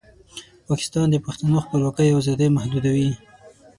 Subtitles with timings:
[0.67, 3.11] پاکستان د پښتنو خپلواکۍ او ازادۍ محدودوي.